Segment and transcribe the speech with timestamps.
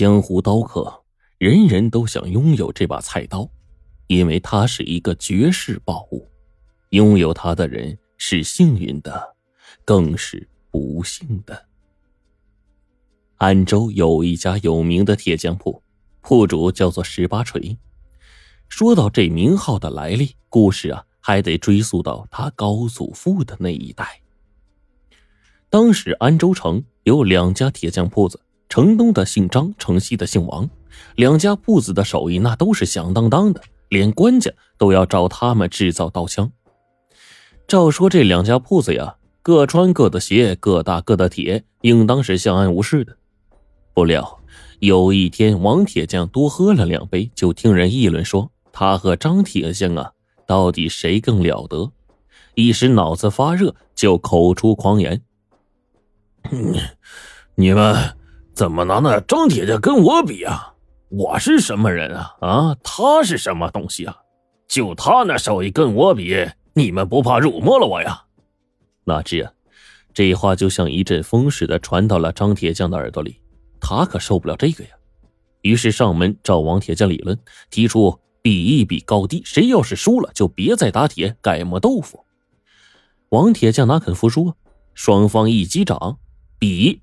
[0.00, 1.02] 江湖刀客，
[1.36, 3.46] 人人都想拥有这把菜刀，
[4.06, 6.26] 因为它是一个绝世宝物。
[6.88, 9.36] 拥有它的人是幸运的，
[9.84, 11.66] 更是不幸的。
[13.36, 15.82] 安州有一家有名的铁匠铺，
[16.22, 17.76] 铺主叫做十八锤。
[18.70, 24.22] 说到这名号的来历，故事啊，还得追溯到他高祖父的那一代。
[25.68, 28.40] 当时安州城有两家铁匠铺子。
[28.70, 30.70] 城东的姓张，城西的姓王，
[31.16, 36.52] 两家铺子的手艺那都是响当当的，连官家都要找他们制造刀枪。
[37.66, 43.16] 照说这两家铺子呀，各穿各的鞋，各打各的铁，应当是相安无事的。
[43.92, 44.38] 不料
[44.78, 50.12] 有一天，王铁匠多喝了两杯，就听人议论说他和张铁匠啊，
[50.46, 51.90] 到底谁更了得？
[52.54, 55.22] 一时脑子发热，就口出狂言
[57.56, 58.14] ：“你们。”
[58.54, 60.74] 怎么拿那张铁匠跟我比啊？
[61.08, 62.36] 我是什么人啊？
[62.40, 64.16] 啊，他是什么东西啊？
[64.68, 68.22] 就他那手艺跟我比，你们不怕辱没了我呀？
[69.04, 69.52] 哪知啊，
[70.14, 73.40] 这话就像一阵风似的传到了张铁匠的耳朵里，
[73.80, 74.90] 他可受不了这个呀。
[75.62, 77.36] 于是上门找王铁匠理论，
[77.70, 82.24] 提出比一比高低，谁要是输了，就别再打铁，改磨豆腐。
[83.30, 84.54] 王铁匠哪肯服输啊？
[84.94, 86.18] 双方一击掌，
[86.58, 87.00] 比。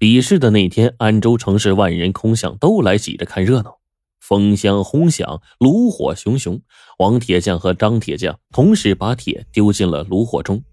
[0.00, 3.80] 比试的那天，安州城市万人空巷，都来挤着看热闹。
[4.18, 6.58] 风箱轰响，炉火熊熊。
[6.98, 10.64] 王铁匠和张铁匠同时把铁丢进了炉火中，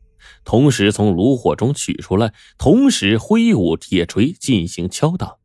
[0.46, 5.36] 同时从炉火中取出来，同时挥舞铁锤进行敲打。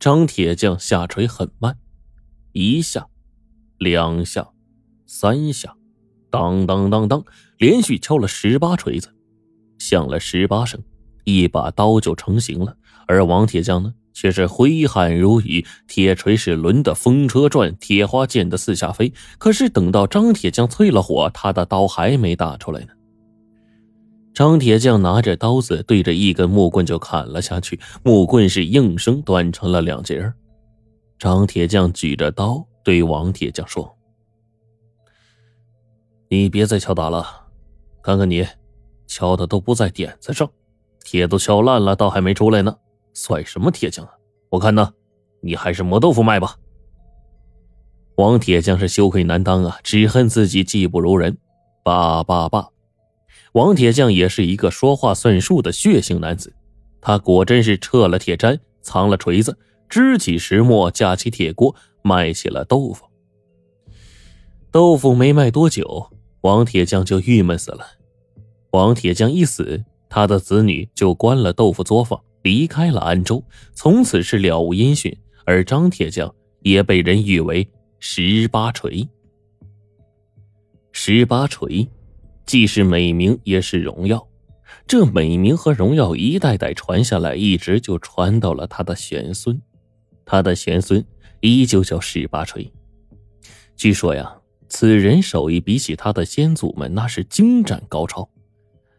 [0.00, 1.76] 张铁匠下锤很慢，
[2.52, 3.06] 一下，
[3.76, 4.48] 两下，
[5.06, 5.76] 三下，
[6.30, 7.22] 当当当当，
[7.58, 9.14] 连续敲了十八锤子，
[9.78, 10.82] 响了十八声，
[11.24, 12.74] 一把刀就成型了。
[13.06, 19.12] 而王铁匠呢，却是挥汗如雨，铁锤是抡得风车转，铁花溅得四下飞。
[19.38, 22.88] 可是等到张铁匠淬了火，他的刀还没打出来呢。
[24.34, 30.32] 张铁匠拿着刀子对着一根木棍就砍了下去，木棍是应声断成了两截
[31.18, 33.96] 张铁匠举着刀对王铁匠说
[36.28, 37.24] ：“你别再敲打了，
[38.02, 38.46] 看看你，
[39.06, 40.50] 敲的都不在点子上，
[41.02, 42.76] 铁都敲烂了，刀还没出来呢。”
[43.16, 44.12] 算什么铁匠啊！
[44.50, 44.92] 我看呢，
[45.40, 46.54] 你还是磨豆腐卖吧。
[48.16, 51.38] 王铁匠是羞愧难当啊，只恨自己技不如人。
[51.82, 52.68] 罢罢罢，
[53.52, 56.54] 王铁匠也是一个说话算数的血性男子，
[57.00, 59.56] 他果真是撤了铁砧，藏了锤子，
[59.88, 63.06] 支起石磨，架起铁锅，卖起了豆腐。
[64.70, 66.10] 豆腐没卖多久，
[66.42, 67.86] 王铁匠就郁闷死了。
[68.72, 72.20] 王铁匠一死，他的子女就关了豆腐作坊。
[72.46, 73.42] 离开了安州，
[73.74, 75.12] 从此是了无音讯。
[75.44, 77.68] 而张铁匠也被人誉为
[77.98, 79.08] 十八锤。
[80.92, 81.88] 十八锤，
[82.44, 84.24] 既是美名，也是荣耀。
[84.86, 89.60] 这美名和荣耀一代代传下来，一直就传到了他的玄孙。
[90.24, 91.04] 他的玄孙
[91.40, 92.72] 依旧叫十八锤。
[93.74, 94.36] 据说呀，
[94.68, 98.28] 此人手艺比起他的先祖们，那是精湛高超。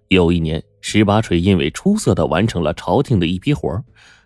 [0.09, 0.63] 有一年。
[0.79, 3.84] 十八锤因为出色的完成了朝廷的一批活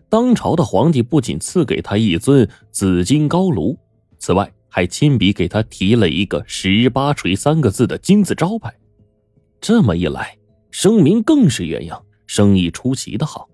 [0.09, 3.75] 当朝的皇帝不仅赐给他一尊紫金高炉，
[4.19, 8.71] 此外还亲笔给他提了一个“十八锤”三个字的金字招牌。
[9.59, 10.37] 这么一来，
[10.69, 13.49] 声名更是远扬，生意出奇的好。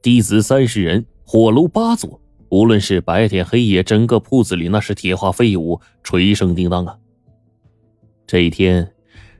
[0.00, 6.96] 弟子三十人，火炉八座，无论是白天黑夜，整个铺子里那是铁花飞舞，锤声叮当啊。
[8.24, 8.93] 这一天。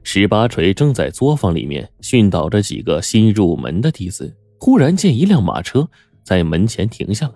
[0.07, 5.89] 十八锤正在作坊里面训导着几个新入门的弟子，忽然见一辆马车
[6.23, 7.35] 在门前停下了，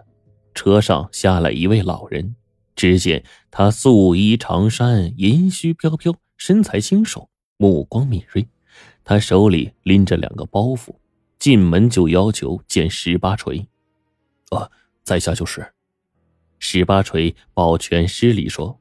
[0.54, 2.36] 车上下来一位老人。
[2.76, 8.46] 只见他素衣长衫，银须飘飘，身材清瘦，目光敏锐。
[9.02, 10.94] 他手里拎着两个包袱，
[11.38, 13.66] 进门就要求见十八锤。
[14.50, 14.70] 啊，
[15.02, 15.66] 在下就是。
[16.60, 18.78] 十八锤抱拳施礼说：“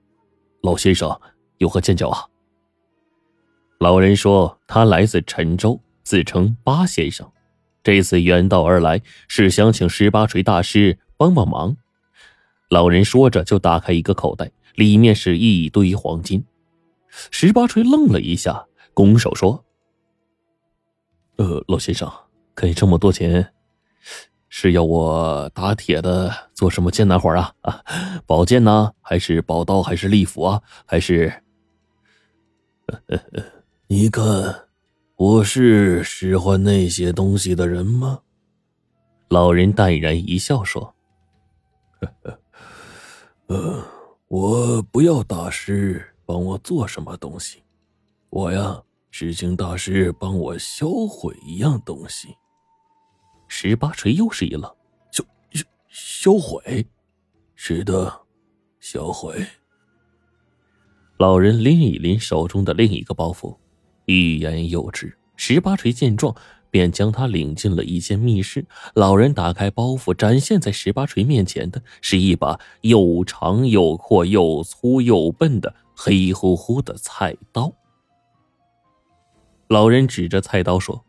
[0.61, 1.19] 老先生
[1.57, 2.27] 有何见教啊？”
[3.79, 7.31] 老人说：“他来自陈州，自称八先生，
[7.83, 11.77] 这次远道而来，是想请十八锤大师帮帮忙。”
[12.69, 16.43] 老人说着，就打开一个口袋，里面是一堆黄金。
[17.31, 19.63] 十八锤愣了一下，拱手说
[21.37, 22.11] ：“呃，老先生，
[22.55, 23.53] 给这么多钱，
[24.49, 27.53] 是要我打铁的做什么艰难活啊？
[27.61, 27.83] 啊，
[28.25, 28.93] 宝剑呢？
[29.01, 29.83] 还是宝刀？
[29.83, 30.61] 还是利斧啊？
[30.85, 31.31] 还是？”
[33.89, 34.67] 你看，
[35.15, 38.19] 我是使唤那些东西的人吗？
[39.29, 40.93] 老人淡然一笑说
[43.47, 43.81] ：“呃，
[44.27, 47.63] 我不要大师帮我做什么东西，
[48.29, 52.35] 我呀只请大师帮我销毁一样东西。
[53.47, 54.63] 十八锤又是一愣，
[55.11, 56.85] 销销销毁？
[57.55, 58.21] 是的，
[58.81, 59.47] 销毁。
[61.17, 63.57] 老人拎一拎手中的另一个包袱，
[64.07, 65.17] 欲言又止。
[65.37, 66.35] 十八锤见状。
[66.69, 68.65] 便将他领进了一间密室。
[68.93, 77.71] 老人打开包袱，展现在十八锤面前的是一把又长又阔、又粗又笨的黑乎乎的菜刀。
[79.69, 81.03] 老人指着菜刀说：“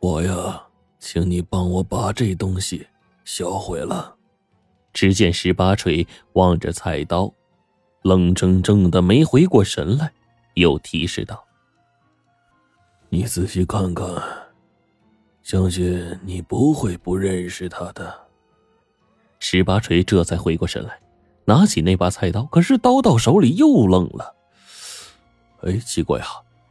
[0.00, 0.64] 我呀，
[0.98, 2.86] 请你帮我把这东西
[3.24, 4.16] 销毁了。”
[4.92, 7.32] 只见十八锤望着菜刀，
[8.02, 10.12] 愣怔怔的，没回过神来，
[10.54, 11.43] 又提示道。
[13.14, 14.08] 你仔细看看，
[15.40, 18.12] 相信你不会不认识他的。
[19.38, 21.00] 十八锤这才回过神来，
[21.44, 24.34] 拿起那把菜刀，可是刀到手里又愣了。
[25.62, 26.26] 哎，奇怪啊，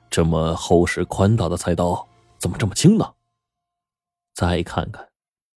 [0.09, 2.05] 这么厚实宽大的菜刀，
[2.37, 3.13] 怎么这么轻呢？
[4.33, 5.07] 再看看，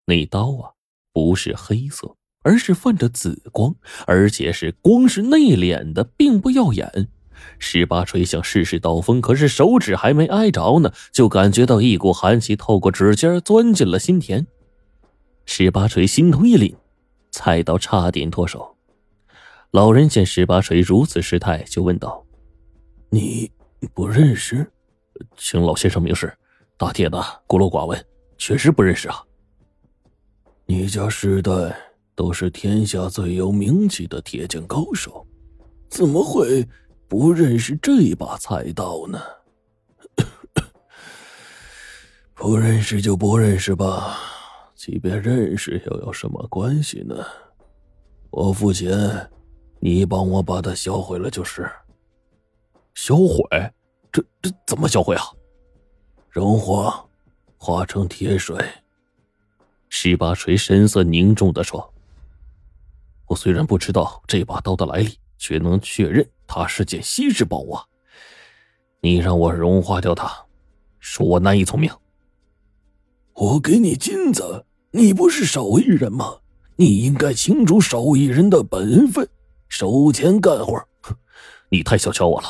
[0.05, 0.69] 那刀啊，
[1.11, 3.73] 不是黑色，而是泛着紫光，
[4.05, 7.09] 而且是光是内敛的，并不耀眼。
[7.59, 14.45] 十八锤想试试刀锋，可是手指还没挨着呢，就感觉到一股寒气透过指尖钻进了心田。
[15.45, 16.75] 十八锤心头一凛，
[17.31, 18.75] 菜刀差点脱手。
[19.71, 22.25] 老人见十八锤如此失态，就问道
[23.11, 23.51] ：“你
[23.93, 24.65] 不认识？
[25.37, 26.33] 请老先生明示。
[26.77, 28.05] 大铁的孤陋寡闻，
[28.37, 29.21] 确实不认识啊。
[30.65, 31.51] 你家世代
[32.15, 35.25] 都是天下最有名气的铁匠高手，
[35.89, 36.67] 怎么会？”
[37.07, 39.21] 不认识这把菜刀呢？
[42.33, 44.17] 不认识就不认识吧，
[44.75, 47.15] 即便认识又有什么关系呢？
[48.31, 49.29] 我付钱，
[49.79, 51.69] 你帮我把它销毁了就是。
[52.93, 53.43] 销毁？
[54.11, 55.23] 这这怎么销毁啊？
[56.29, 57.05] 融化，
[57.57, 58.57] 化成铁水。
[59.89, 61.93] 十八锤神色凝重的说
[63.27, 67.85] ：“我虽然不知道这把刀的来历。”却能确认它是件稀世宝物啊！
[68.99, 70.27] 你让我融化掉它，
[70.99, 71.91] 恕我难以从命。
[73.35, 76.37] 我给你金子，你不是手艺人吗？
[76.77, 79.29] 你应该清楚手艺人的本分，
[79.69, 80.73] 收钱干活。
[81.01, 81.15] 哼，
[81.69, 82.47] 你太小瞧我了，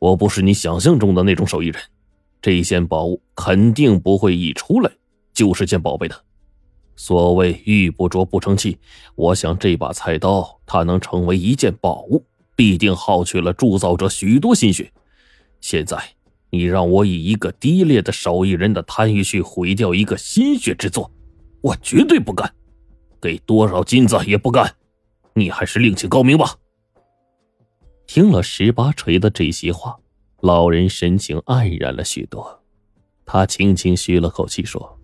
[0.00, 1.80] 我不是你想象中的那种手艺人。
[2.42, 4.90] 这件宝物肯定不会一出来
[5.32, 6.24] 就是件宝贝的。
[6.96, 8.78] 所谓玉不琢不成器，
[9.14, 12.24] 我想这把菜刀，它能成为一件宝物，
[12.56, 14.90] 必定耗去了铸造者许多心血。
[15.60, 15.98] 现在
[16.48, 21.10] 你让我以一个低劣的手艺人的贪欲去毁掉一个心血之作，
[21.60, 22.50] 我绝对不干，
[23.20, 24.74] 给多少金子也不干。
[25.34, 26.56] 你还是另请高明吧。
[28.06, 29.96] 听了十八锤的这些话，
[30.40, 32.62] 老人神情黯然了许多，
[33.26, 34.95] 他轻轻吁了口气说。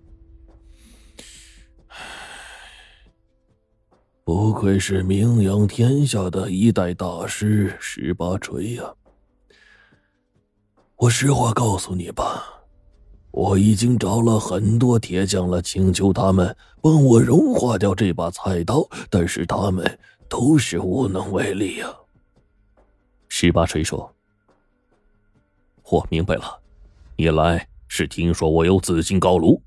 [4.24, 8.94] 不愧是名扬天下的一代大师十八锤呀！
[10.94, 12.44] 我实话告诉你吧，
[13.32, 19.98] 我已经找了很多铁匠了，请求他们帮我融化掉这把菜刀，但是他们
[20.28, 21.92] 都是无能为力呀。
[23.28, 24.14] 十八锤说
[25.90, 26.60] ：“我明白了，
[27.16, 29.60] 你来是听说我有紫金高炉。”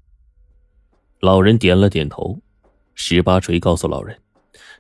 [1.20, 2.40] 老人点了点头。
[2.94, 4.18] 十八锤告诉老人。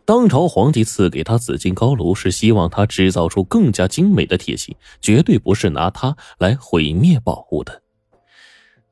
[0.05, 7.82] 当朝皇帝赐给他紫金高炉，是希望他制造出更加精美的铁器，绝对不是拿它来毁灭宝物的。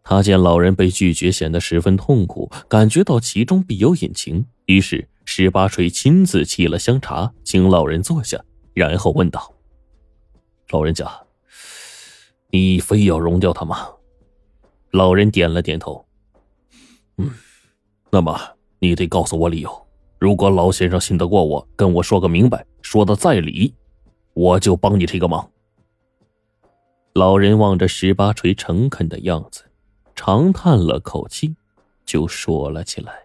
[0.04, 9.54] 他见老人被拒绝，显得十分痛苦，感觉到其中必有隐情，于是十八锤亲自沏了香茶，请老人坐下，然后问道
[10.72, 11.10] ：“老人家，
[12.50, 13.88] 你非要融掉它吗？”
[14.92, 16.06] 老人点了点头
[17.18, 17.32] ：“嗯，
[18.12, 18.38] 那么
[18.80, 19.72] 你得告诉我理由。”
[20.24, 23.74] 如果老先生信得过我，跟我说个明白，说的在理，
[24.34, 25.52] 我就帮你这个忙。
[27.12, 29.66] 老人望着十八锤诚恳的样子，
[30.16, 31.54] 长叹了口气，
[32.06, 33.23] 就说了起来。